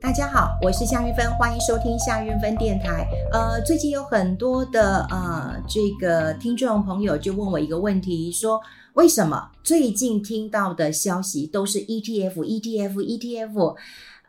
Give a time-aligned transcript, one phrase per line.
[0.00, 3.06] 大家好，我是夏玉芬，欢迎收听夏玉芬电台。
[3.30, 8.58] 呃，最近有很多的呃这个听众朋友就问我一个问题，说
[8.94, 13.76] 为什么最近听到的消息都是 ETF，ETF，ETF？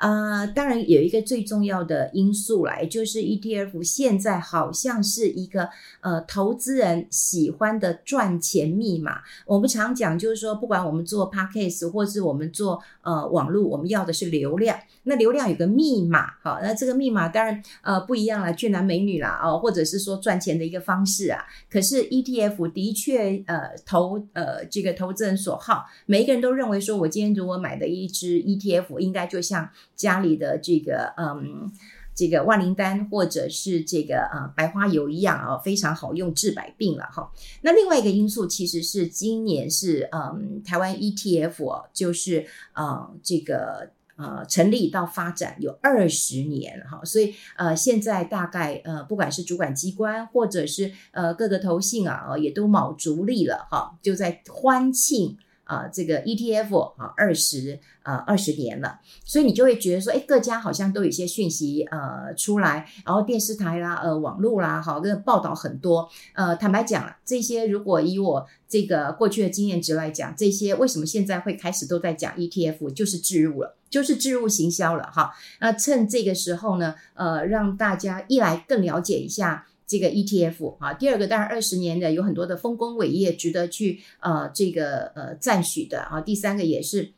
[0.01, 9.19] 啊，当然有一个最重要的因素来，就是 ETF 现在好像是一个呃投资人喜欢的赚钱密码。
[9.45, 14.75] 我们常讲，就是说，不管我们做 Podcast 或是我们做呃网络，我们要的是流量。
[15.03, 21.45] 那流量有个密码，好，那这个密码当然呃不一样了，俊男美女啦，哦，或者是说赚钱的一个方式啊。
[21.69, 29.69] 可是 ETF 的确呃投呃这个投资人所好，每一个人都认为说，我今天如果买的一支 ETF，应该就像。
[30.01, 31.71] 家里的这个嗯，
[32.15, 37.31] 这个万灵丹或者是这个呃白花油一样啊，非常好用，治百病了哈。
[37.61, 55.37] 那另外一个因素其实是今年是嗯台湾 ETF 哦就是呃这个呃成立到发展有二十年哈，所以呃现在大概呃不管是主管机关或者是呃各个投信啊，也都卯足力了哈，就在欢庆。
[55.71, 66.09] 啊，这个 ETF 啊，二十呃二十年了，所以你就会觉得说，哎，各家好像都有一些讯息呃出来，然后电视台啦、呃网络啦，好，这个报道很多。
[66.33, 75.31] 呃，坦白讲，这些如果以我这个过去的经验值来讲，这些为什么现在会开始都在讲 ETF，就是置入了，就是置入行销了哈。
[75.61, 79.67] 那趁这个时候呢，呃，让大家一来更了解一下。
[79.91, 87.11] 这个 ETF 啊，第二个当然二十年的有很多的丰功伟业值得去呃这个呃赞许的啊，第三个也是。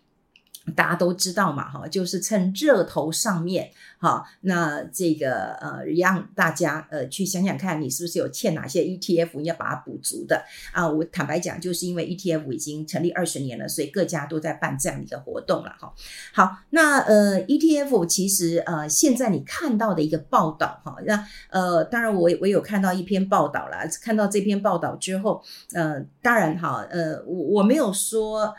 [0.75, 3.69] 大家都知道嘛，哈，就是趁热头上面，
[4.00, 10.41] 哈，那这个呃，让大家呃去想想看，你是不是有欠哪些 ETF，你要把它补足的
[10.72, 10.88] 啊。
[10.88, 15.94] 我坦白讲，就是因为 ETF 已经成立二十年了，所以各家都在办这样的一个活动了，哈。
[16.34, 28.56] 好，那呃，ETF 其实呃，现在你看到的一个报道，哈，那呃，当然我我有看到一篇报道啦，看到这篇报道之后，呃，当然哈，呃，我我没有说。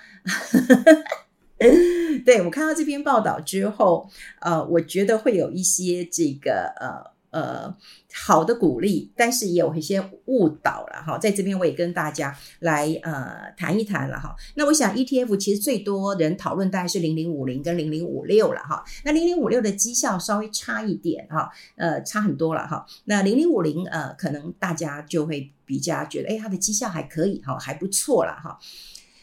[2.24, 4.08] 对，我看到这篇报道之后，
[4.40, 7.76] 呃，我觉得会有一些这个呃呃
[8.12, 11.18] 好的鼓励，但是也有一些误导了哈。
[11.18, 14.34] 在这边我也跟大家来呃谈一谈了哈。
[14.54, 18.84] 那我想 ETF 其实最多人讨论大概是零零五零跟零零五六了哈。
[19.04, 22.86] 那零零五六的绩效稍微差一点哈，呃，差很多了哈。
[23.04, 28.58] 那零零五零呃，可能大家就会比较觉得，哎，它的绩效还可以哈，还不错了哈。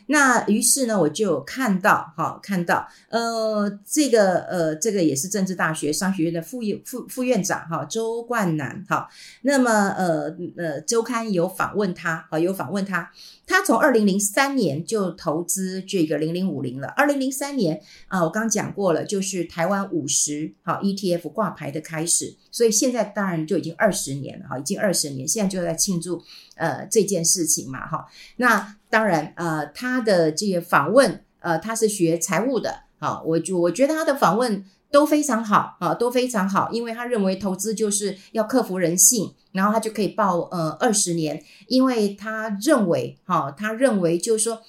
[0.07, 9.07] 那于是呢，我就看到，哈，看到，呃，这个，呃，这个也是政治大学商学院的副副副院长，哈，周冠南，哈，
[9.41, 13.11] 那么，呃，呃，周刊有访问他，啊，有访问他，
[13.45, 26.21] 他从二零零三年就投资这个零零五零了，二零零三年啊，我刚讲过了，就是台湾五十，好，ETF 挂牌的开始，所以现在当然就已经二十年了，哈，已经二十年，现在就在庆祝。
[26.55, 44.61] 呃，这件事情嘛，哈，那当然，呃，他的这个访问，呃，他是学财务的，啊，我就我觉得他的访问都非常好，啊，都非常好，因为他认为投资就是要克服人性，然后他就可以报呃二十年，因为他认为，哈，他认为就是说，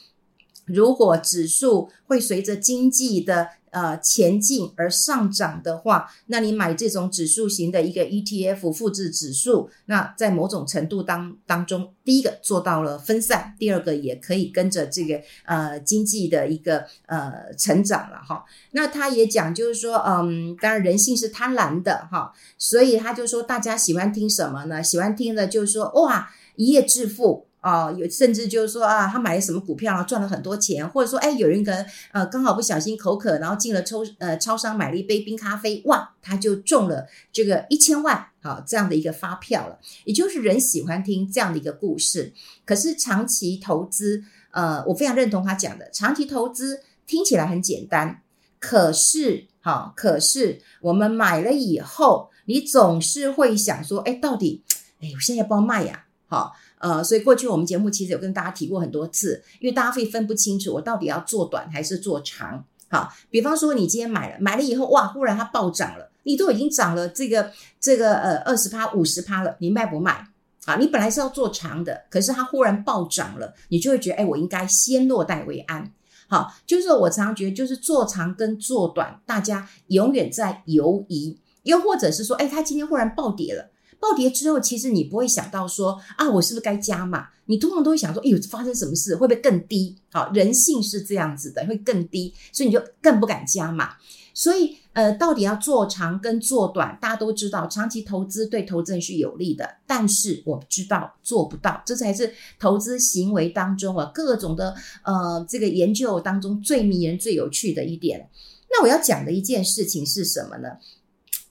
[0.64, 3.48] 如果指数会随着经济的。
[3.72, 18.44] 呃，前进而上涨的话，那你买这种指数型的一个 ETF 复制指数，那在某种程度当当中，第一个做到了分散，第二个也可以跟着这个呃经济的一个呃成长了哈。
[18.72, 24.82] 那他也讲，就是说，嗯，当然人性是贪婪的哈，所以他就说，大家喜欢听什么呢？
[24.82, 27.46] 喜欢听的就是说，哇，一夜致富。
[27.62, 39.78] 哦，有甚至就是说啊，他买了什么股票，啊赚了很多钱，或者说，哎，有人可能呃刚好不小心口渴，然后进了超呃超商买了一杯冰咖啡，哇，他就中了这个一千万啊、哦、这样的一个发票了。
[40.04, 42.32] 也就是人喜欢听这样的一个故事，
[42.64, 48.22] 可是长期投资，呃，我非常认同他讲的，长期投资听起来很简单，
[48.58, 54.64] 可是哈、哦，可是我们买了以后，你总是会想说，哎，到底，
[55.00, 56.06] 哎，我现在要不要卖呀？
[56.26, 56.50] 好、
[56.82, 62.64] 呃，所以过去我们节目其实有跟大家提过很多次，因为大家会分不清楚我到底要做短还是做长。
[62.88, 70.26] 好，比方说你今天买了，买了以后哇，忽然它暴涨了，你都已经涨了这个这个呃二十趴五十趴了，你卖不卖？
[70.64, 75.90] 啊，你本来是要做长的，可是它忽然暴涨了，你就会觉得哎，我应该先落袋为安。
[76.28, 83.70] 好，就是我常常觉得，就是做长跟做短，大家永远在犹疑，又或者是说，哎，它今天忽然暴跌了。
[84.02, 87.28] 暴跌之后，其实你不会想到说啊，我是不是该加码？
[87.44, 89.14] 你通常都会想说，哎呦，发生什么事？
[89.14, 89.96] 会不会更低？
[90.10, 93.94] 好，人性是这样子的，会更低，所以你就更不敢加码。
[94.34, 108.28] 所以呃，到底要做长跟做短，大家都知道，长期投资对投资人是有利的，但是我们知道做不到，这才是投资行为当中啊各种的呃这个研究当中最迷人、最有趣的一点。
[108.70, 110.68] 那我要讲的一件事情是什么呢？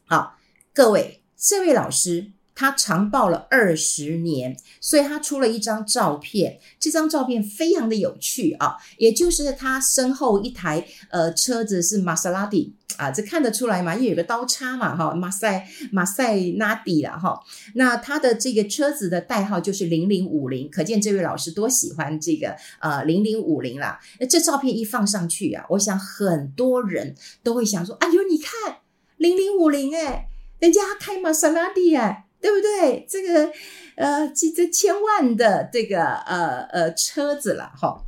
[0.06, 0.38] 好，
[0.74, 2.31] 各位，这位老师。
[2.62, 6.60] 他长抱了二十年，所以他出了一张照片。
[6.80, 17.40] 这张照片非常的有趣啊，也就是他身后一台呃车子是玛莎拉蒂啊，这看得出来嘛，因为有个刀叉嘛哈，马赛马赛拉蒂了哈。
[17.74, 24.00] 那他的这个车子的代号就是零零五零，可见这位老师多喜欢这个呃零零五零啦。
[24.19, 28.78] 那这照片一放上去啊，我想很多人都会想说：哎呦，你看
[29.18, 30.28] 零零五零哎，
[30.60, 32.28] 人家开玛莎拉蒂哎。
[32.41, 33.05] 对不对？
[33.07, 33.51] 这个
[33.95, 38.03] 呃，几这千万的这个呃呃车子了哈。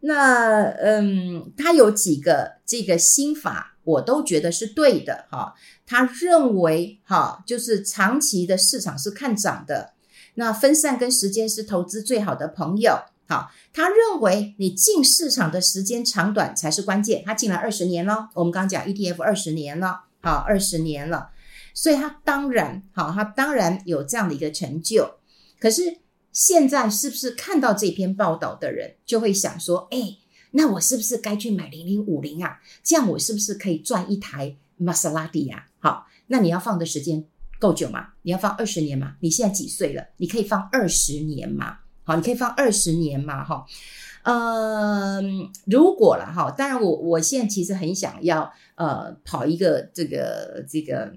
[0.00, 5.54] 那嗯，他有几个这个心法，我都觉得是对的哈。
[5.86, 9.94] 他认为哈，就是长期的市场是看涨的，
[10.34, 13.00] 那分散跟时间是投资最好的朋友。
[13.28, 17.24] 好，他认为你进市场的时间长短才是关键。
[17.24, 21.30] 他进来二十年了，我们刚讲 ETF 二十年了，好，二十年了。
[21.76, 25.18] 所以他当然好，他当然有这样的一个成就。
[25.60, 25.98] 可是
[26.32, 30.16] 现在是不是看到这篇报道的人就会想说：哎，
[30.52, 32.58] 那我是不是该去买零零五零啊？
[32.82, 35.66] 这样我是不是可以赚一台玛莎拉蒂呀？
[35.78, 37.22] 好，那你要放的时间
[37.58, 38.08] 够久吗？
[38.22, 39.16] 你要放二十年吗？
[39.20, 40.02] 你现在几岁了？
[40.16, 41.76] 你可以放二十年吗？
[42.04, 43.44] 好，你可以放二十年吗？
[43.44, 43.66] 哈，
[44.22, 51.14] 嗯，如果了哈，当然我我现在其实很想要呃跑一个这个这个。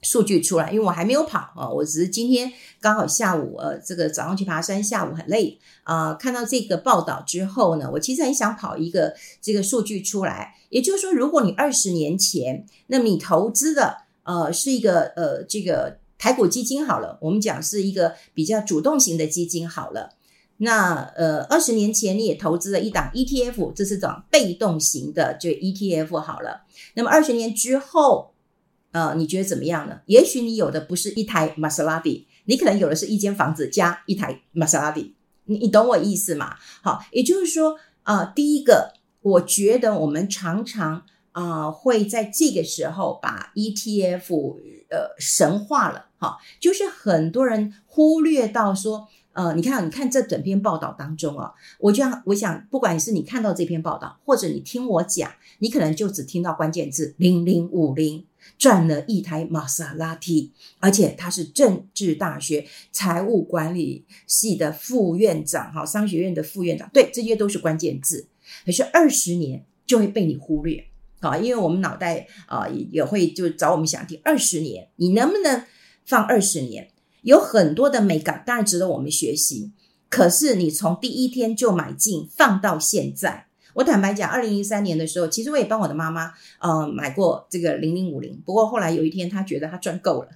[0.00, 9.12] 数据出来，因为我还没有跑啊，我只是今天刚好下午呃，这个早上去爬山，下午很累啊，看到这个报道之后呢，我其实很想跑一个
[9.42, 10.54] 这个数据出来。
[10.70, 20.10] 也就是说，如果你二十年前，那么你投资的呃是一个呃这个台股基金好了，我们讲是一个比较主动型的基金好了，
[20.58, 26.62] 那呃二十年前你也投资了一档 ETF，这是种被动型的就 ETF 好了，
[26.94, 28.30] 那么二十年之后。
[28.92, 30.00] 呃，你觉得怎么样呢？
[30.06, 35.14] 也许你有的不是一台玛莎拉蒂，你可能有的是一间房子加一台玛莎拉蒂，
[35.44, 36.56] 你你懂我意思吗？
[36.82, 44.56] 好，也就是说，呃，第一个，我觉得我们常常啊、会在这个时候把 ETF
[44.90, 55.30] 呃神化了，哈，就是很多人忽略到说，呃，你看，你看这整篇报道当中啊，我就我想，不管是你看到这篇报道，或者你听我讲，
[55.60, 58.24] 你可能就只听到关键字零零五零。
[58.56, 68.28] 赚了一台玛莎拉蒂，而且他是政治大学财务管理系的副院长，哈，商学院的副院长，对，这些都是关键字。
[68.64, 70.86] 可是二十年就会被你忽略，
[71.20, 75.64] 啊，因为我们脑袋啊也会就找我们想听二十年，你能不能
[76.06, 76.90] 放二十年？
[77.22, 79.72] 有很多的美感，当然值得我们学习。
[80.08, 83.47] 可是你从第一天就买进，放到现在。
[83.78, 88.42] 我坦白讲，二零一三年的时候，其实我也帮我的妈妈，呃，买过这个零零五零。
[88.44, 90.28] 不过后来有一天，她觉得她赚够了，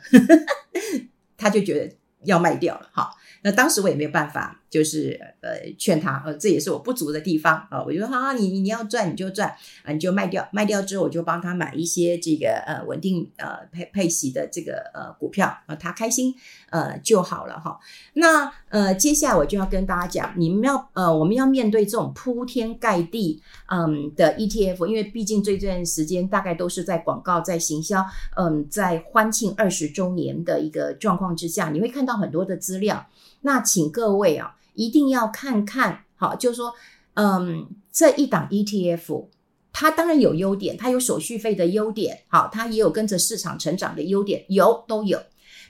[1.37, 1.93] 她就觉得
[2.23, 2.89] 要卖掉了。
[2.93, 4.62] 好，那当时我也没有办法。
[4.73, 9.55] 就是呃劝他，呃这也是我不足的地方啊，我就说好，你你要赚你就赚
[9.85, 16.35] 啊，你就卖掉，卖掉之后我就帮他买一些这个呃稳定呃配配息的这个呃股票啊，他开心
[16.71, 17.79] 呃就好了哈。
[18.15, 28.03] 那呃接下来我就要跟大家讲，你们要呃我们要面对这种铺天盖地嗯的 ETF，因为毕竟这段时间大概都是在广告在行销，
[28.39, 33.07] 嗯在欢庆二十周年的一个状况之下，你会看到很多的资料，
[33.43, 34.57] 那请各位啊。
[34.75, 36.73] 一定要看看，好，就是说，
[37.15, 39.27] 嗯，这一档 ETF，
[39.73, 45.21] 它当然有优点，它有手续费的优点，好，它也有跟着市场成长的优点，有都有。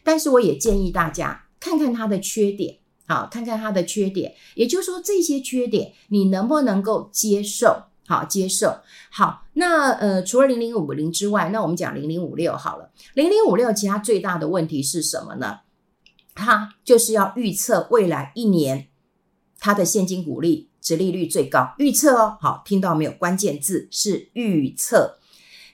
[0.05, 7.85] 但是我也建议大家看看它的缺点，好，看看它的缺点，也就是说这些缺点你能不能够接受？
[8.07, 8.81] 好，接受。
[9.11, 12.91] 好，那呃，除了零零五零之外，那我们讲零零五六好了。
[13.15, 15.61] 零零五六其他最大的问题是什么呢？
[16.35, 18.89] 它就是要预测未来一年。
[19.63, 23.13] 它的现金股利殖利率最高，预测哦，好，听到没有？
[23.13, 25.19] 关键字是预测。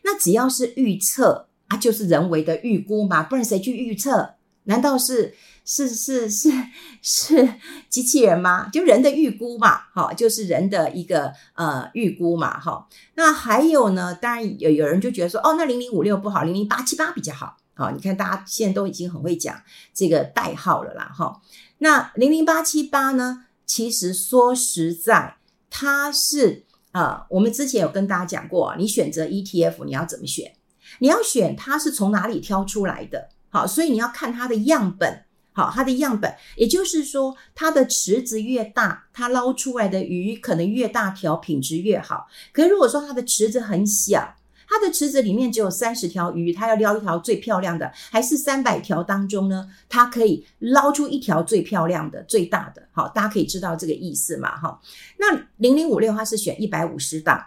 [0.02, 4.34] 那只要是预测啊，就是人为的预估嘛，不然谁去预测？
[4.64, 6.52] 难道是是是是
[7.00, 7.54] 是
[7.88, 8.68] 机器人吗？
[8.70, 12.86] 就人的预估嘛，好，就是人的一个呃预估嘛，哈。
[13.14, 14.14] 那还有呢？
[14.14, 17.56] 当然有有人就觉得说，哦，那零零五六不好，零零八七八比较好。
[17.72, 19.62] 好，你看大家现在都已经很会讲
[19.94, 21.40] 这个代号了啦，哈。
[21.78, 23.46] 那零零八七八呢？
[23.68, 25.36] 其实说实在，
[25.68, 30.56] 它是啊、呃，我们之前有跟大家讲过，你选择 ETF 你要怎么选？
[31.00, 35.22] 你要选它是从哪里挑出来的，好，所以你要看它的样本，
[35.52, 42.26] 好，它的样本，也就是说它的池子越大，它捞出来的鱼可能越大条，品质越好。
[42.52, 44.34] 可是如果说它的池子很小，
[44.68, 49.66] 它的池子里面只有三十条鱼，它要捞一条最漂亮的，还是三百条当中呢？
[49.88, 52.82] 它可以捞出一条最漂亮的、最大的。
[52.92, 54.54] 好，大家可以知道这个意思嘛？
[54.58, 54.78] 哈，
[55.18, 57.46] 那零零五六它是选一百五十档。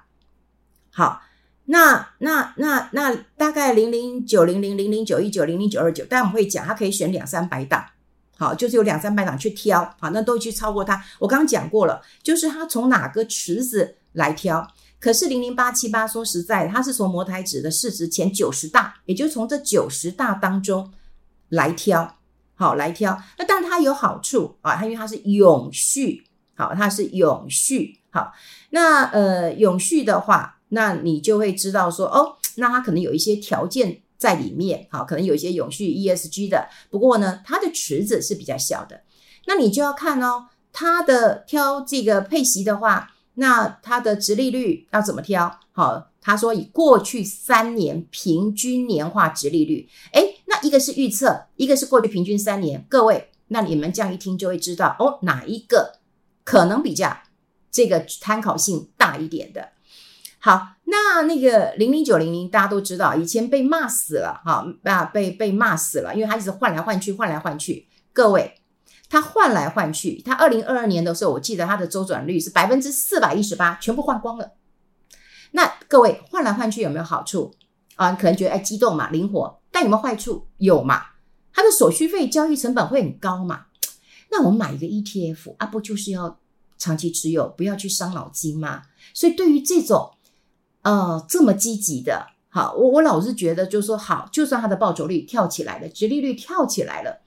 [0.90, 1.22] 好，
[1.66, 7.86] 那那那那大概零零九零零零零九一九零零九二九，但我们会讲它可以选两三百档。
[8.38, 11.00] 好，就是有两三百档去挑，好，那都去超过它。
[11.20, 14.68] 我刚刚讲过了，就是它从哪个池子来挑。
[15.02, 20.94] 可是零零八七八说实在，它是从摩台指的市值前九十大，也就从这九十大当中
[21.50, 22.20] 来挑，
[22.54, 23.20] 好来挑。
[23.40, 28.32] 那当然它有好处啊，它因为它是永续，好，它是永续，好。
[28.70, 36.70] 那呃永续的话，那你就会知道说哦，那它可能有一些条件在里面，好，可能有一些永续 ESG 的。
[36.92, 39.02] 不过呢，它的池子是比较小的，
[39.48, 43.11] 那你就要看哦，它的挑这个配息的话。
[43.36, 45.60] 那它的殖利率要怎么挑？
[45.72, 52.86] 好，他说以过去三年平均年化殖利率，诶，那一个是预测，一个是过去平均三年。
[52.90, 56.00] 各位，那你们这样一听就会知道哦，哪一个
[56.44, 57.18] 可能比较
[57.72, 59.70] 这个参考性大一点的。
[60.40, 67.88] 好，那那个零零九零零大家都知道，以前被骂死了，哈啊，被被骂死了，因为它一直换来换去，换来换去。
[68.12, 68.56] 各位。
[69.12, 74.54] 它换来换去，它二零二二年的时候，我记得它的周转率是百分之四百一十八，全部换光了。
[75.52, 77.54] 那各位换来换去有没有好处
[77.96, 78.14] 啊？
[78.14, 80.48] 可能觉得哎激动嘛，灵活，但有没有坏处？
[80.60, 81.04] 有嘛？
[81.52, 83.66] 它的手续费、交易成本会很高嘛？
[84.30, 86.40] 那我们买一个 ETF 啊，不就是要
[86.78, 88.84] 长期持有，不要去伤脑筋吗？
[89.14, 90.14] 所以对于这种
[90.84, 97.20] 呃这么积极的，好，我我老是觉得就是说好，就算它的报酬率跳起来了，殖利率跳起来了。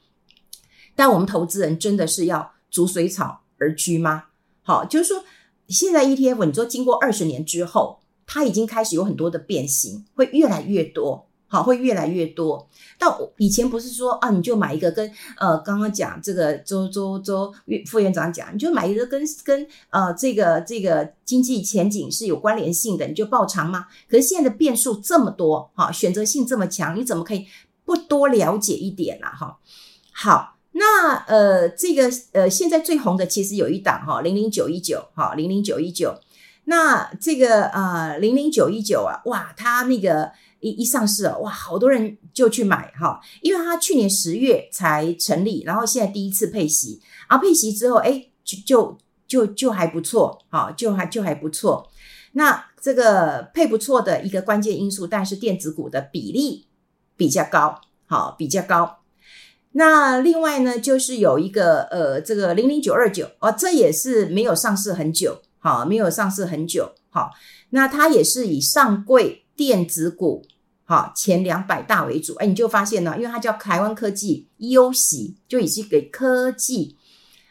[0.97, 4.25] 但我们投资人真的是要逐水草而居吗？
[4.63, 5.23] 好，就是说，
[5.69, 12.67] 现在 ETF，你说经过二十年之后，它已经开始有很多的变形，会越来越多，好，会越来越多。
[12.99, 17.53] 但以前不是说啊，你就买一个跟呃刚刚讲这个周周周
[17.87, 23.87] 副院长讲，你就买一个跟跟呃这个这个经济前景是有关联性的，你就抱长吗？
[24.09, 27.47] 可是现在的变数这么多，哈，选择性这么强，你怎么可以
[27.85, 29.27] 不多了解一点呢？
[29.27, 29.59] 哈，
[30.13, 30.54] 好。
[30.77, 36.19] 那呃，这个呃，现在最红的其实有一档哈，零零九一九哈，零零九一九。
[36.65, 51.89] 那这个呃，零零九一九啊，哇，它那个一一上市哦，哇，好多人就去买哈，因为它去年十月才成立，然后现在第一次配息，啊，配息之后，哎，就就就就还不错，哈，就还就还不错。
[52.33, 56.67] 那这个配不错的一个关键因素，但是电子股的比例
[57.17, 59.04] 比较高，好，比较高。
[59.77, 67.33] 那另外呢，就是有一个呃，这个零零九二九哦，这也是没有上市很久，好，没有上市很久，好，
[67.71, 70.45] 那它也是以上柜电子股，
[70.85, 76.97] 好，前两百大为主，哎，你就发现呢，因为它叫台湾科技优喜，就以是给科技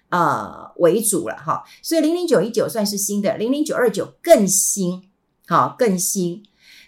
[0.07, 5.09] 呃为主了哈，所以零零九一九算是新的，零零九二九更新，
[5.45, 6.41] 好，更新。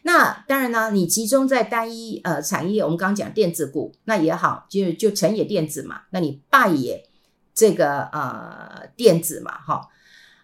[0.07, 7.09] 那当然呢，你集中在单一呃产业，我们刚刚讲电子股，那也好，就就成也电子嘛，那你败也
[7.55, 9.81] 这个呃电子嘛，哈。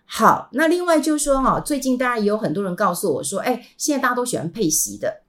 [0.05, 5.21] 好，那另外就是说哈，最近当然也有很多人告诉我说，哎，现在大家都喜欢配息的，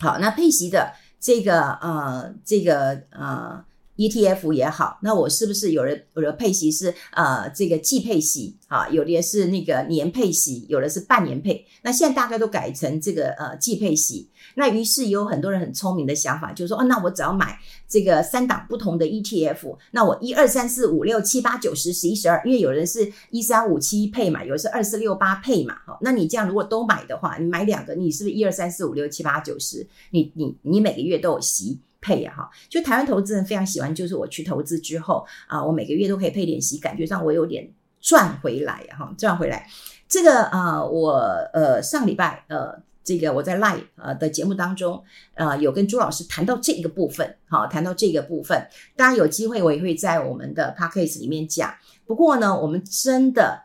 [0.00, 3.64] 好，那配息的这个呃这个呃。
[4.00, 8.88] ETF 也好，那我是不是有人有的配息是呃这个季配息啊？
[8.88, 11.66] 有的是那个年配息，有的是半年配。
[11.82, 14.30] 那现在大概都改成这个呃季配息。
[14.54, 25.76] 那于是有很多人很聪明的想法，就是说哦，那我只要买这个三档不同的 ETF，那我一二三四五六七八九十十一十二，因为有人是一三五七配嘛，有的是二四六八配嘛。
[25.84, 29.86] 好，那你这样如果都买的话，你买两个，你是不是一二三四五六七八九十？
[30.10, 31.78] 你你你每个月都有息。
[32.00, 39.66] 配呀哈，就台湾投资人非常喜欢，就是我去投资之后啊，我每个月都可以配点息，感觉上我有点赚回来呀哈，赚回来。
[40.08, 41.12] 这个啊，我
[41.52, 45.02] 呃上礼拜呃这个我在 Live 呃的节目当中
[45.34, 48.66] 呃有跟朱老师谈到这个部分，好，谈到这个部分，
[48.96, 51.74] 大家有机会我也会在我们的 Podcast 里面讲。
[52.06, 53.62] 不过呢，我们真的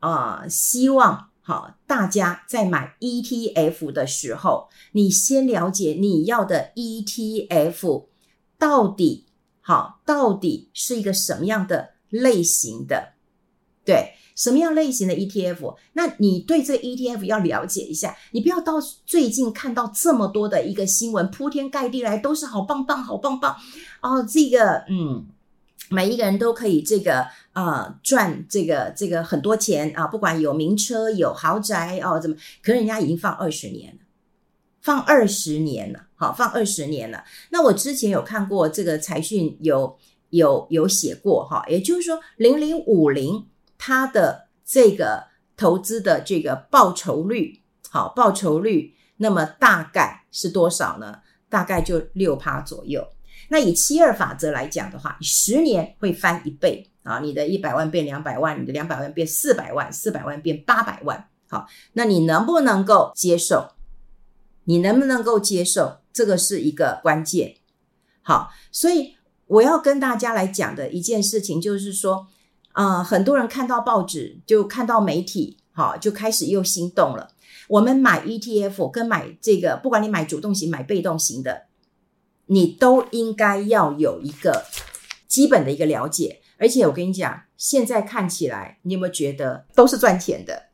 [0.00, 1.27] 啊希望。
[1.48, 8.04] 好，大家在买 ETF 的时候，你先了解你要的 ETF
[8.58, 9.24] 到底
[9.62, 13.14] 好，到底是一个什么样的类型的
[13.82, 15.74] 对，什么样类型的 ETF？
[15.94, 18.74] 那你对这 ETF 要了解一下，你不要到
[19.06, 23.56] 最近看到这么多的一个新闻，铺天盖地来都是好棒棒，好棒棒
[24.02, 25.26] 哦，这个嗯。
[25.90, 32.36] 每一个人都可以这个呃赚这个这个很多钱啊，不管有名车有豪宅哦，怎么？
[32.62, 34.00] 可是人家已经放二十年了，
[34.82, 37.24] 放二十年了，好，放二十年了。
[37.50, 39.96] 那我之前有看过这个财讯有
[40.30, 43.46] 有有写过哈，也就是说零零五零
[43.78, 45.24] 它的这个
[45.56, 51.20] 投资的这个报酬率，好，报酬率，那么大概是多少呢？
[51.48, 53.08] 大概就六趴左右。
[53.48, 57.20] 那以七二法则来讲的话，十年会翻一倍啊！
[57.20, 61.28] 你的一百万变两百万，你的两百万变四百万，四百万变八百万。
[61.48, 63.70] 好，那你能不能够接受？
[64.64, 66.00] 你能不能够接受？
[66.12, 67.54] 这个是一个关键。
[68.20, 69.14] 好，所以
[69.46, 72.26] 我要跟大家来讲的一件事情就是说，
[72.72, 77.30] 啊、很多人看到报纸，就看到媒体，好，就开始又心动了。
[77.68, 81.67] 我们买 ETF 跟买这个，不管你买主动型、买被动型的。
[82.48, 84.64] 你都应该要有一个
[85.26, 90.68] 基本的一个了解，而且我跟你讲，现在看起来，你有没有觉得都是赚钱的，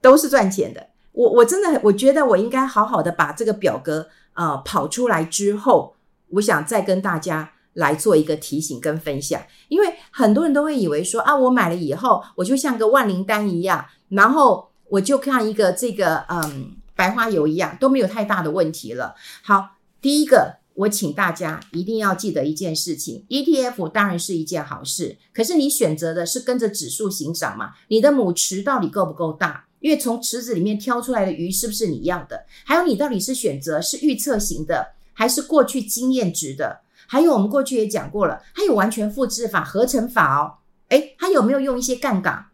[0.00, 0.88] 都是赚钱的？
[1.12, 5.94] 我我真的我觉得我应该好好的把这个表格啊、呃、跑出来之后，
[6.30, 19.14] 我想再跟大家来做一个提醒跟分享，因为很多人都会以为说啊，我买了以后，我就像个万灵丹一样，然后我就看一个这个嗯白花油一样，都没有太大的问题了。
[19.42, 20.59] 好，第一个。
[20.80, 27.74] 我请大家一定要记得一件事情，ETF 当然是一件好事，可是你选择的是跟着指数型涨嘛？
[27.88, 29.66] 你的母池到底够不够大？
[29.80, 32.46] 因为从池子里面挑出来的鱼是不是你要的？
[32.64, 36.80] 还有你到底是选择是预测型的，还是过去经验值的？
[37.06, 40.64] 还有我们过去也讲过了，它有完全复制法、合成法哦。
[40.88, 42.46] 诶，它有没有用一些杠杆？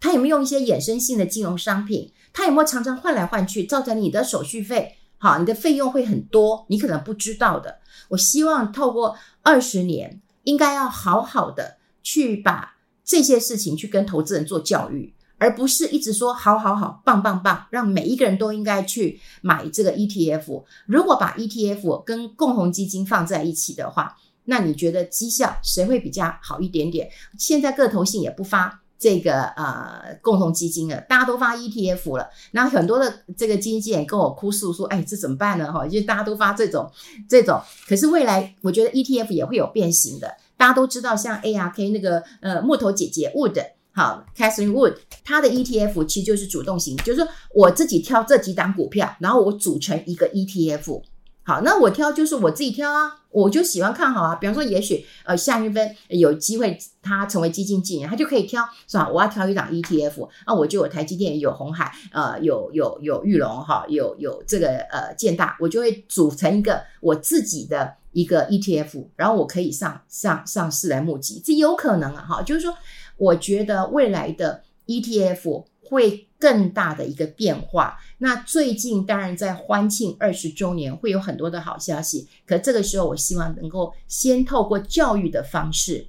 [0.00, 2.10] 它有没有用一些衍生性的金融商品？
[2.32, 4.97] 它有没有常常换来换去，造成你的手续费？
[5.18, 7.80] 好，你的费用会很多，你可能不知道的。
[8.08, 20.64] 我希望透过二十年，应该要好好的去把这些事情去跟投资人做教育，而不是一直说好好好，棒棒棒，让每一个人都应该去买这个 ETF。
[20.86, 27.10] 如果把 ETF 跟共同基金放在一起的话，那你觉得绩效谁会比较好一点点？
[27.38, 28.82] 现在个投信也不发。
[28.98, 35.72] 这个呃共同基金了，大家都发 ETF 了，然后很多的这个经纪人跟我哭诉说，哎，这怎么办呢？
[35.72, 36.90] 哈，就大家都发这种
[37.28, 40.36] 这种，可是未来我觉得 ETF 也会有变形的。
[40.56, 51.02] 大家都知道，像 ARK 那个呃木头姐姐 Wood，好，Catherine Wood，她的 ETF 其实就是主动型，就是说我自己挑这几档股票，然后我组成一个 ETF。
[51.44, 54.34] 好，那我挑就是我自己挑啊，我就喜欢看好啊。
[54.34, 59.08] 比方说，也许呃夏韵芬有机会他成为基金经理，他就可以挑是吧？
[59.08, 72.42] 我要挑一档 ETF，那我就有台积电，有鸿海，呃，有有有玉龙哈，有有这个呃建大，我就会组成一个我自己的一个 ETF，然后我可以上上上市来募集，这有可能啊哈。
[72.42, 72.74] 就是说，
[73.16, 76.27] 我觉得未来的 ETF 会。
[76.38, 77.98] 更大的一个变化。
[78.18, 82.28] 那最近当然在欢庆二十周年，会有很多的好消息。
[82.46, 86.06] 可这个时候，我希望能够先透过教育的方式，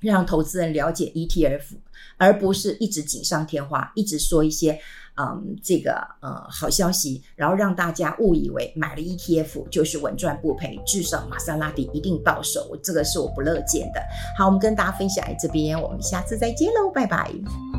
[0.00, 1.62] 让投资人了解 ETF，
[2.16, 4.78] 而不是一直锦上添花，一直说一些
[5.16, 12.78] 嗯这个呃好消息，然后让大家误以为买了 ETF 就是稳赚不赔，至少玛莎拉蒂一定到手。
[12.82, 14.00] 这个是我不乐见的。
[14.38, 17.75] 好，我们跟大家分享在这边，我们下次再见喽，拜拜。